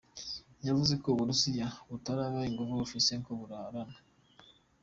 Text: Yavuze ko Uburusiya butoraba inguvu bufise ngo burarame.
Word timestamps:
Yavuze 0.67 0.93
ko 1.01 1.05
Uburusiya 1.13 1.67
butoraba 1.89 2.39
inguvu 2.49 2.73
bufise 2.81 3.11
ngo 3.19 3.31
burarame. 3.39 3.97